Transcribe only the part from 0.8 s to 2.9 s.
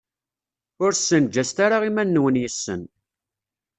Ur ssenǧaset ara iman-nwen yes-sen.